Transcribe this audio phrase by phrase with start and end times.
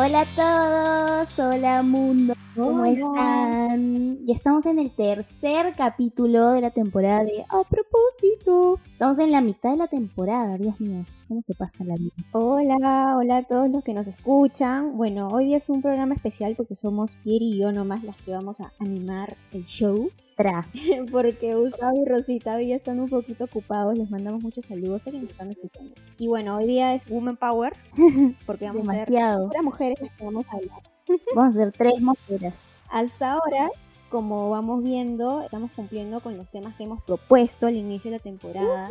[0.00, 4.24] Hola a todos, hola mundo, ¿cómo están?
[4.24, 8.78] Ya estamos en el tercer capítulo de la temporada de A propósito.
[8.92, 12.12] Estamos en la mitad de la temporada, Dios mío, ¿cómo se pasa la vida?
[12.30, 14.96] Hola, hola a todos los que nos escuchan.
[14.96, 18.60] Bueno, hoy es un programa especial porque somos Pierre y yo nomás las que vamos
[18.60, 20.12] a animar el show.
[21.10, 25.10] porque Gustavo y Rosita hoy día están un poquito ocupados, les mandamos muchos saludos, sé
[25.10, 25.94] que nos están escuchando.
[26.16, 27.74] Y bueno, hoy día es Woman Power,
[28.46, 29.10] porque vamos a ser
[29.62, 30.82] mujeres que vamos a hablar.
[31.34, 32.52] Vamos a ser tres mujeres.
[32.90, 33.70] Hasta ahora,
[34.10, 38.22] como vamos viendo, estamos cumpliendo con los temas que hemos propuesto al inicio de la
[38.22, 38.90] temporada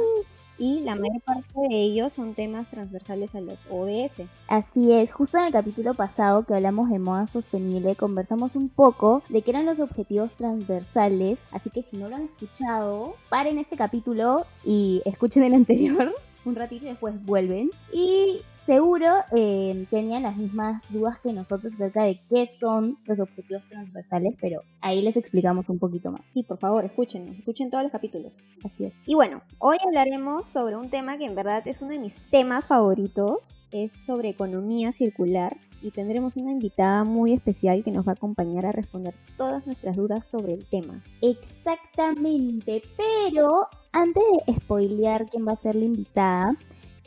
[0.58, 4.24] y la mayor parte de ellos son temas transversales a los ODS.
[4.48, 9.24] Así es, justo en el capítulo pasado que hablamos de moda sostenible conversamos un poco
[9.30, 13.78] de qué eran los objetivos transversales, así que si no lo han escuchado, paren este
[13.78, 16.14] capítulo y escuchen el anterior
[16.48, 17.72] un ratito y después vuelven.
[17.92, 23.66] Y seguro eh, tenían las mismas dudas que nosotros acerca de qué son los objetivos
[23.66, 26.22] transversales, pero ahí les explicamos un poquito más.
[26.30, 28.44] Sí, por favor, escuchen, escuchen todos los capítulos.
[28.66, 28.94] Así es.
[29.06, 32.66] Y bueno, hoy hablaremos sobre un tema que en verdad es uno de mis temas
[32.66, 35.56] favoritos, es sobre economía circular.
[35.80, 39.96] Y tendremos una invitada muy especial que nos va a acompañar a responder todas nuestras
[39.96, 41.04] dudas sobre el tema.
[41.22, 46.58] Exactamente, pero antes de spoilear quién va a ser la invitada,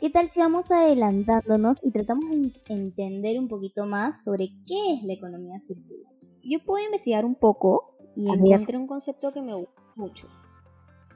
[0.01, 5.03] ¿Qué tal si vamos adelantándonos y tratamos de entender un poquito más sobre qué es
[5.03, 6.11] la economía circular?
[6.41, 10.27] Yo pude investigar un poco y encontré un concepto que me gusta mucho.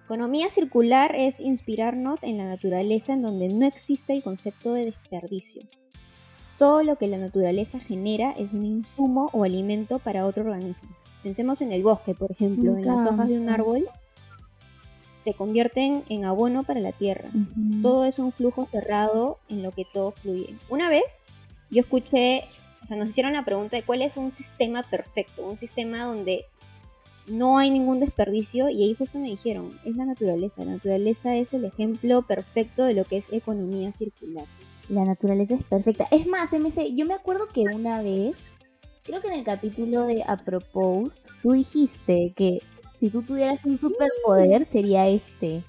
[0.04, 5.64] Economía circular es inspirarnos en la naturaleza en donde no existe el concepto de desperdicio.
[6.60, 10.90] Todo lo que la naturaleza genera es un insumo o alimento para otro organismo.
[11.24, 13.90] Pensemos en el bosque, por ejemplo, en las hojas de un árbol
[15.26, 17.32] se convierten en abono para la tierra.
[17.82, 20.56] Todo es un flujo cerrado en lo que todo fluye.
[20.70, 21.26] Una vez
[21.72, 22.44] yo escuché,
[22.84, 26.46] o sea, nos hicieron la pregunta de cuál es un sistema perfecto, un sistema donde
[27.26, 31.56] no hay ningún desperdicio y ahí justo me dijeron, es la naturaleza, la naturaleza es
[31.56, 34.46] el ejemplo perfecto de lo que es economía circular.
[34.90, 36.08] La naturaleza es perfecta.
[36.12, 38.44] Es más, MC, yo me acuerdo que una vez,
[39.04, 42.60] creo que en el capítulo de A Proposed, tú dijiste que
[42.96, 45.64] si tú tuvieras un superpoder, sería este.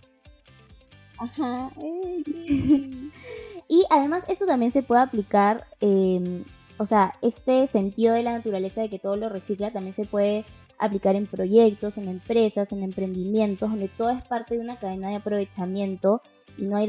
[1.19, 3.13] Ajá, eh, sí.
[3.69, 6.45] y además esto también se puede aplicar, em,
[6.79, 10.45] o sea, este sentido de la naturaleza de que todo lo recicla también se puede
[10.79, 15.17] aplicar en proyectos, en empresas, en emprendimientos, donde todo es parte de una cadena de
[15.17, 16.21] aprovechamiento
[16.59, 16.87] y no hay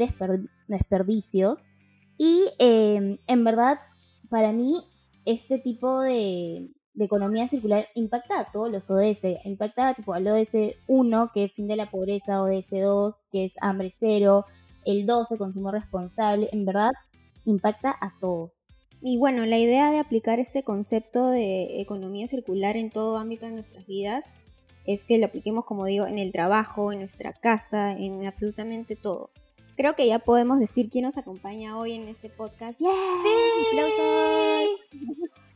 [0.68, 1.64] desperdicios.
[2.18, 3.80] Y em, en verdad,
[4.28, 4.84] para mí,
[5.24, 6.68] este tipo de,
[6.98, 11.52] de economía circular impacta a todos los ODS, impacta tipo al ODS 1, que es
[11.52, 14.44] fin de la pobreza, ODS 2, que es hambre cero,
[14.84, 16.90] el 12, consumo responsable, en verdad
[17.44, 18.62] impacta a todos.
[19.00, 23.52] Y bueno, la idea de aplicar este concepto de economía circular en todo ámbito de
[23.52, 24.40] nuestras vidas
[24.84, 29.30] es que lo apliquemos, como digo, en el trabajo, en nuestra casa, en absolutamente todo.
[29.76, 32.80] Creo que ya podemos decir quién nos acompaña hoy en este podcast.
[32.80, 32.88] ¡Yeah!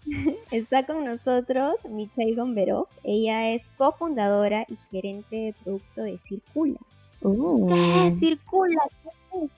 [0.51, 2.89] Está con nosotros Michelle Gomberov.
[3.05, 6.79] Ella es cofundadora y gerente de producto de Circula.
[7.23, 7.67] Uh.
[7.69, 8.83] ¿Qué es Circula?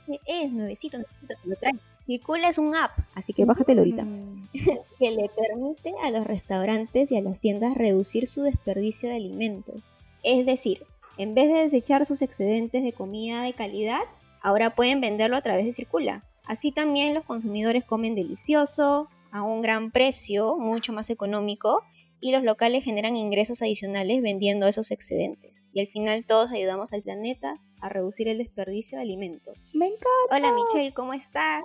[0.07, 0.53] ¿Qué es?
[0.53, 1.79] Nuevecito, nuevecito, te lo.
[1.99, 4.49] Circula es un app, así que bájatelo ahorita, mm.
[4.99, 9.99] que le permite a los restaurantes y a las tiendas reducir su desperdicio de alimentos.
[10.23, 10.85] Es decir,
[11.17, 14.03] en vez de desechar sus excedentes de comida de calidad,
[14.43, 16.25] ahora pueden venderlo a través de Circula.
[16.45, 21.83] Así también los consumidores comen delicioso, a un gran precio, mucho más económico,
[22.21, 25.69] y los locales generan ingresos adicionales vendiendo esos excedentes.
[25.73, 29.73] Y al final todos ayudamos al planeta a reducir el desperdicio de alimentos.
[29.75, 30.09] Me encanta.
[30.31, 31.65] Hola Michelle, ¿cómo estás?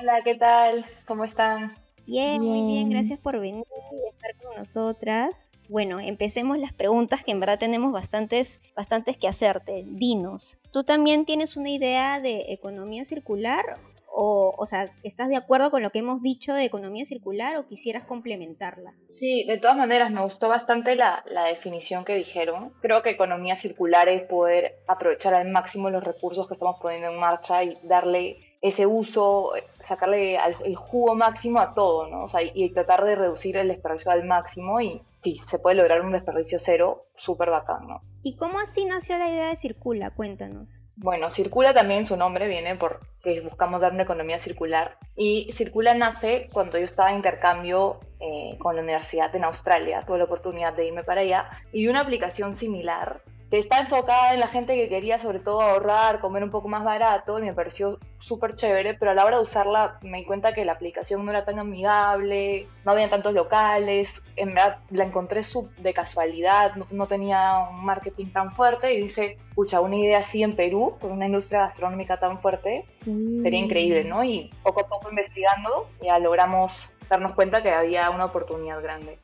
[0.00, 0.86] Hola, ¿qué tal?
[1.04, 1.74] ¿Cómo están?
[2.06, 5.50] Bien, muy bien, gracias por venir y estar con nosotras.
[5.68, 9.84] Bueno, empecemos las preguntas que en verdad tenemos bastantes, bastantes que hacerte.
[9.84, 13.64] Dinos, ¿tú también tienes una idea de economía circular
[14.12, 17.66] o, o sea, ¿estás de acuerdo con lo que hemos dicho de economía circular o
[17.66, 18.94] quisieras complementarla?
[19.12, 22.72] Sí, de todas maneras, me gustó bastante la, la definición que dijeron.
[22.80, 27.20] Creo que economía circular es poder aprovechar al máximo los recursos que estamos poniendo en
[27.20, 29.52] marcha y darle ese uso,
[29.86, 32.24] sacarle el jugo máximo a todo, ¿no?
[32.24, 36.02] O sea, y, tratar de reducir el desperdicio al máximo y sí, se puede lograr
[36.02, 38.00] un desperdicio cero súper bacán, ¿no?
[38.22, 40.10] ¿Y cómo así nació la idea de Circula?
[40.10, 40.82] Cuéntanos.
[40.96, 46.48] Bueno, Circula también su nombre viene porque buscamos dar una economía circular y Circula nace
[46.52, 50.88] cuando yo estaba en intercambio eh, con la universidad en Australia, tuve la oportunidad de
[50.88, 55.18] irme para allá y una aplicación similar que está enfocada en la gente que quería
[55.18, 59.14] sobre todo ahorrar, comer un poco más barato y me pareció súper chévere, pero a
[59.14, 62.92] la hora de usarla me di cuenta que la aplicación no era tan amigable, no
[62.92, 68.52] había tantos locales, en verdad la encontré sub de casualidad, no, tenía un marketing tan
[68.52, 72.84] fuerte y dije, pucha, una idea así en Perú, con una industria gastronómica tan fuerte,
[73.02, 74.22] sería increíble, ¿no?
[74.22, 79.18] Y poco a poco investigando ya logramos darnos cuenta que había una oportunidad grande.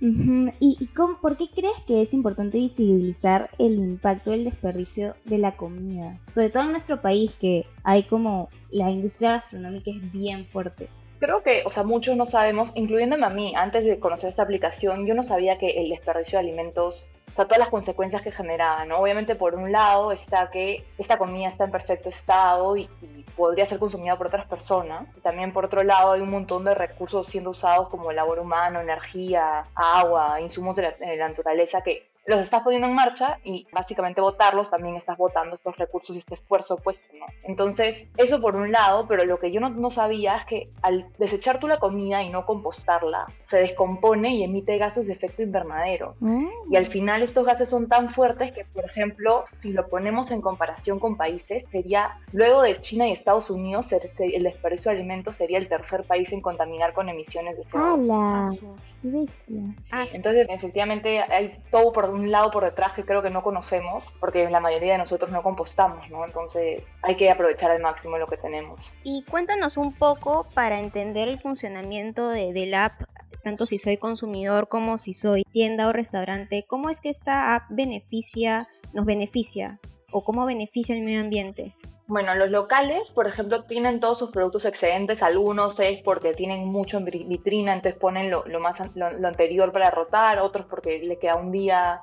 [0.00, 0.88] ¿Y,
[1.22, 6.18] por qué crees que es importante visibilizar el impacto del desperdicio de la comida?
[6.28, 10.88] Sobre todo en nuestro país, que hay como la industria gastronómica es bien fuerte.
[11.18, 15.06] Creo que, o sea, muchos no sabemos, incluyéndome a mí, antes de conocer esta aplicación,
[15.06, 17.06] yo no sabía que el desperdicio de alimentos
[17.36, 18.98] sea, todas las consecuencias que generaba, ¿no?
[18.98, 22.88] Obviamente, por un lado está que esta comida está en perfecto estado y,
[23.36, 25.14] podría ser consumida por otras personas.
[25.14, 28.80] Y también, por otro lado, hay un montón de recursos siendo usados como labor humano,
[28.80, 34.70] energía, agua, insumos de la naturaleza que los estás poniendo en marcha y básicamente votarlos
[34.70, 37.26] también estás votando estos recursos y este esfuerzo puesto, ¿no?
[37.44, 41.06] Entonces, eso por un lado, pero lo que yo no, no, sabía es que al
[41.18, 46.16] desechar tú la comida y no compostarla, se descompone y emite gases de efecto invernadero.
[46.20, 46.48] Mm.
[46.70, 50.40] Y al final estos gases son tan fuertes que, por ejemplo, si lo ponemos en
[50.40, 55.58] comparación con países, sería, luego de China y Estados Unidos, el desperdicio de alimentos sería
[55.58, 58.60] el tercer país en contaminar con emisiones de CO2.
[59.02, 60.14] ¡Qué bestia!
[60.14, 64.48] Entonces, efectivamente, hay todo por un lado por detrás que creo que no conocemos, porque
[64.50, 66.24] la mayoría de nosotros no compostamos, ¿no?
[66.24, 68.92] Entonces hay que aprovechar al máximo lo que tenemos.
[69.02, 73.02] Y cuéntanos un poco para entender el funcionamiento de, del app,
[73.42, 77.64] tanto si soy consumidor como si soy tienda o restaurante, ¿cómo es que esta app
[77.70, 79.78] beneficia, nos beneficia
[80.10, 81.76] o cómo beneficia el medio ambiente?
[82.08, 86.98] Bueno, los locales, por ejemplo, tienen todos sus productos excedentes, algunos es porque tienen mucho
[86.98, 91.50] en vitrina, entonces ponen lo, más, lo, anterior para rotar, otros porque le queda un
[91.50, 92.02] día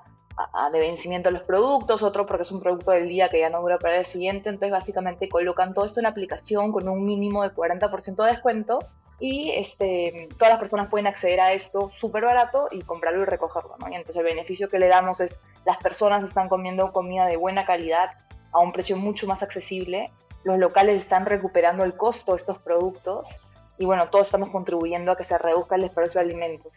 [0.74, 3.62] de vencimiento a los productos, otro porque es un producto del día que ya no
[3.62, 7.44] dura para el siguiente, entonces básicamente colocan todo esto en la aplicación con un mínimo
[7.44, 8.80] de 40% de descuento
[9.20, 13.78] y este, todas las personas pueden acceder a esto súper barato y comprarlo y recogerlo,
[13.80, 13.90] ¿no?
[13.90, 17.66] Y entonces el beneficio que le damos es las personas están comiendo comida de buena
[17.66, 18.10] calidad
[18.54, 20.12] a un precio mucho más accesible.
[20.44, 23.28] Los locales están recuperando el costo de estos productos
[23.78, 26.72] y bueno, todos estamos contribuyendo a que se reduzca el desperdicio de alimentos.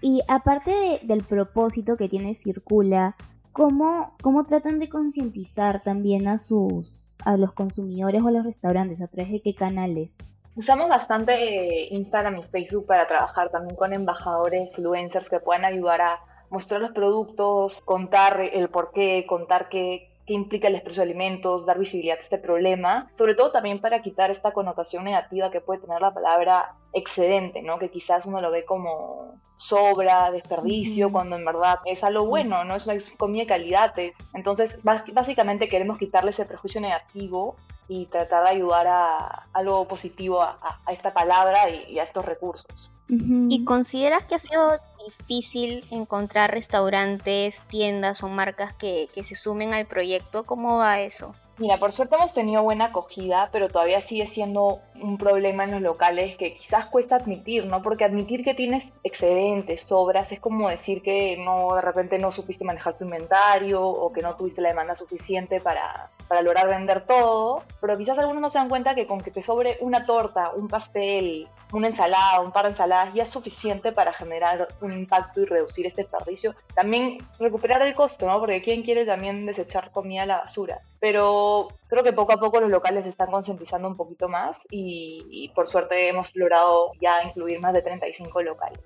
[0.00, 3.16] Y aparte del propósito que tiene Circula,
[3.52, 9.00] ¿cómo, cómo tratan de concientizar también a sus a los consumidores o a los restaurantes?
[9.00, 10.18] ¿A través de qué canales?
[10.54, 16.02] Usamos bastante eh, Instagram y Facebook para trabajar también con embajadores, influencers que puedan ayudar
[16.02, 21.66] a mostrar los productos, contar el por qué, contar qué, implica el expreso de alimentos,
[21.66, 25.80] dar visibilidad a este problema, sobre todo también para quitar esta connotación negativa que puede
[25.80, 27.78] tener la palabra excedente, ¿no?
[27.78, 32.76] Que quizás uno lo ve como sobra, desperdicio, cuando en verdad es algo bueno, ¿no?
[32.76, 33.94] Es una comida de calidad.
[34.34, 37.56] Entonces, básicamente queremos quitarle ese prejuicio negativo
[37.88, 42.91] y tratar de ayudar a algo positivo a, esta palabra y a estos recursos.
[43.08, 49.74] ¿Y consideras que ha sido difícil encontrar restaurantes, tiendas o marcas que, que se sumen
[49.74, 50.44] al proyecto?
[50.44, 51.34] ¿Cómo va eso?
[51.58, 55.82] Mira, por suerte hemos tenido buena acogida, pero todavía sigue siendo un problema en los
[55.82, 57.82] locales que quizás cuesta admitir, ¿no?
[57.82, 62.64] Porque admitir que tienes excedentes, sobras, es como decir que no, de repente no supiste
[62.64, 67.62] manejar tu inventario o que no tuviste la demanda suficiente para, para lograr vender todo,
[67.80, 70.68] pero quizás algunos no se dan cuenta que con que te sobre una torta, un
[70.68, 75.44] pastel, una ensalada, un par de ensaladas, ya es suficiente para generar un impacto y
[75.46, 76.54] reducir este desperdicio.
[76.74, 78.38] También recuperar el costo, ¿no?
[78.38, 80.80] Porque ¿quién quiere también desechar comida a la basura?
[81.00, 85.50] Pero creo que poco a poco los locales se están concientizando un poquito más y,
[85.54, 88.80] por suerte hemos logrado ya incluir más de 35 locales.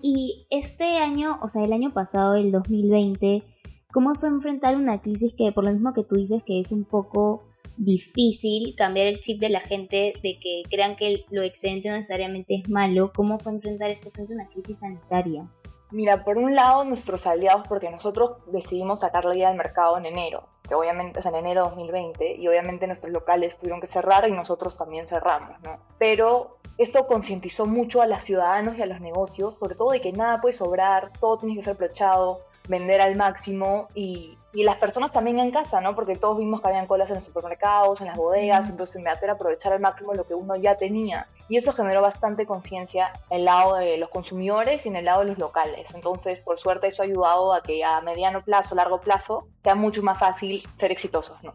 [0.00, 3.42] Y este año, o sea, el año pasado, el 2020,
[3.92, 6.84] ¿Cómo fue enfrentar una crisis que, por lo mismo que tú dices, que es un
[6.84, 7.42] poco
[7.76, 12.54] difícil cambiar el chip de la gente de que crean que lo excedente no necesariamente
[12.54, 13.12] es malo?
[13.14, 15.46] ¿Cómo fue enfrentar esto frente a una crisis sanitaria?
[15.90, 20.06] Mira, por un lado nuestros aliados, porque nosotros decidimos sacar la idea al mercado en
[20.06, 24.32] enero, obviamente es en enero de 2020, y obviamente nuestros locales tuvieron que cerrar y
[24.32, 25.78] nosotros también cerramos, ¿no?
[25.98, 30.12] Pero esto concientizó mucho a los ciudadanos y a los negocios, sobre todo de que
[30.12, 35.12] nada puede sobrar, todo tiene que ser aprovechado, vender al máximo y, y, las personas
[35.12, 35.94] también en casa, ¿no?
[35.94, 39.32] Porque todos vimos que habían colas en los supermercados, en las bodegas, entonces me era
[39.32, 41.26] aprovechar al máximo lo que uno ya tenía.
[41.48, 45.20] Y eso generó bastante conciencia en el lado de los consumidores y en el lado
[45.20, 45.86] de los locales.
[45.94, 50.02] Entonces, por suerte, eso ha ayudado a que a mediano plazo, largo plazo, sea mucho
[50.02, 51.52] más fácil ser exitosos, ¿no?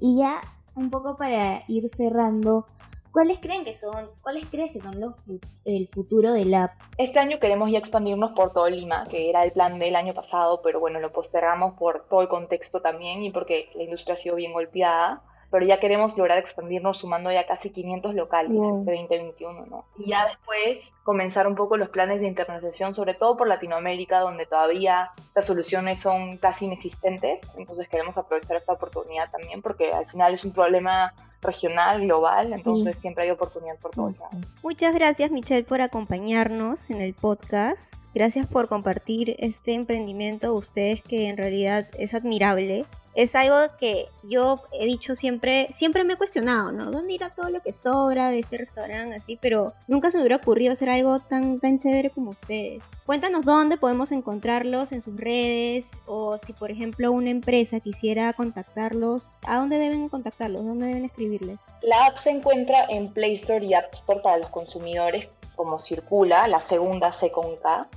[0.00, 0.40] Y ya
[0.74, 2.66] un poco para ir cerrando,
[3.12, 5.16] ¿Cuáles creen que son, cuáles crees que son los
[5.64, 6.72] el futuro del app?
[6.96, 10.60] Este año queremos ya expandirnos por todo Lima, que era el plan del año pasado,
[10.62, 14.36] pero bueno, lo postergamos por todo el contexto también y porque la industria ha sido
[14.36, 19.84] bien golpeada pero ya queremos lograr expandirnos sumando ya casi 500 locales este 2021, ¿no?
[19.98, 24.46] Y ya después comenzar un poco los planes de internacionalización, sobre todo por Latinoamérica, donde
[24.46, 30.34] todavía las soluciones son casi inexistentes, entonces queremos aprovechar esta oportunidad también porque al final
[30.34, 34.16] es un problema regional, global, entonces siempre hay oportunidad por todos
[34.62, 37.94] Muchas gracias Michelle por acompañarnos en el podcast.
[38.14, 44.62] Gracias por compartir este emprendimiento, ustedes que en realidad es admirable es algo que yo
[44.72, 46.90] he dicho siempre, siempre me he cuestionado, ¿no?
[46.90, 49.38] ¿Dónde irá todo lo que sobra de este restaurante así?
[49.40, 52.90] Pero nunca se me hubiera ocurrido hacer algo tan, tan chévere como ustedes.
[53.06, 59.30] Cuéntanos dónde podemos encontrarlos en sus redes o si por ejemplo una empresa quisiera contactarlos,
[59.46, 60.64] ¿a dónde deben contactarlos?
[60.64, 61.60] ¿Dónde deben escribirles?
[61.82, 66.46] La app se encuentra en Play Store y App Store para los consumidores como Circula,
[66.46, 67.88] la segunda C con K,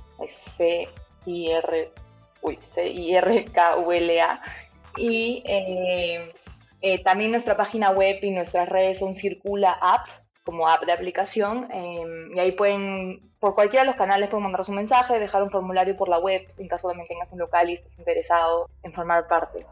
[0.56, 0.88] C
[1.26, 1.90] I R
[2.74, 4.40] C I R K U L A
[4.96, 6.32] y eh,
[6.80, 10.06] eh, también nuestra página web y nuestras redes son Circula App,
[10.44, 11.68] como app de aplicación.
[11.70, 15.50] Em, y ahí pueden, por cualquiera de los canales, pueden mandar un mensaje, dejar un
[15.50, 19.26] formulario por la web en caso que tengas un local y estés interesado en formar
[19.26, 19.64] parte.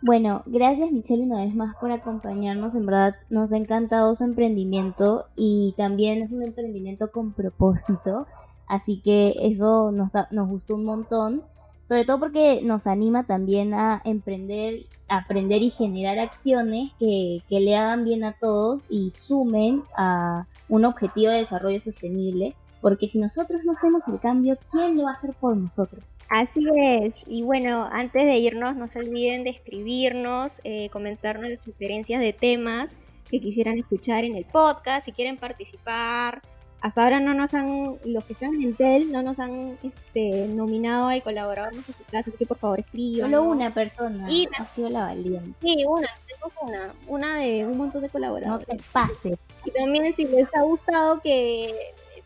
[0.00, 2.74] Bueno, gracias Michelle una vez más por acompañarnos.
[2.74, 8.26] En verdad nos ha encantado su emprendimiento y también es un emprendimiento con propósito.
[8.66, 11.42] Así que eso nos, nos gustó un montón
[11.86, 17.76] sobre todo porque nos anima también a emprender, aprender y generar acciones que, que, le
[17.76, 23.62] hagan bien a todos y sumen a un objetivo de desarrollo sostenible, porque si nosotros
[23.64, 26.02] no hacemos el cambio, ¿quién lo va a hacer por nosotros?
[26.30, 31.62] Así es, y bueno, antes de irnos, no se olviden de escribirnos, eh, comentarnos las
[31.62, 32.98] sugerencias de temas
[33.30, 36.42] que quisieran escuchar en el podcast, si quieren participar,
[36.84, 41.10] hasta ahora no nos han, los que están en Intel, no nos han este, nominado
[41.14, 43.30] y colaborado en su casa, así que por favor escriban.
[43.30, 45.54] Solo una persona y, ha sido la valiente.
[45.62, 48.68] Sí, una, tenemos una, una de un montón de colaboradores.
[48.68, 49.38] No se pase.
[49.64, 51.74] Y también si les ha gustado que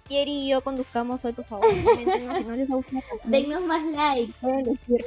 [0.08, 2.04] Pierre y yo conduzcamos hoy, por favor, si
[2.42, 3.04] no les ha gustado.
[3.22, 4.34] Dennos más likes.
[4.40, 5.04] Pueden decir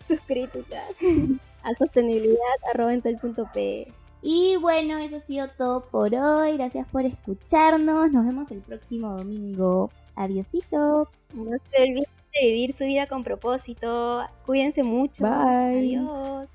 [0.00, 0.96] sus críticas
[1.62, 3.92] a sostenibilidad.p
[4.22, 6.56] y bueno, eso ha sido todo por hoy.
[6.56, 8.10] Gracias por escucharnos.
[8.10, 9.90] Nos vemos el próximo domingo.
[10.16, 11.08] Adiosito.
[11.34, 14.22] No se olviden de vivir su vida con propósito.
[14.44, 15.22] Cuídense mucho.
[15.22, 15.98] Bye.
[15.98, 16.48] Adiós.